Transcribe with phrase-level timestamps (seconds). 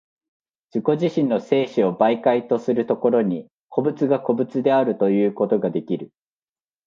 [0.73, 6.09] 自己自身の生死を媒介とする所に、個物が個物であるということができる。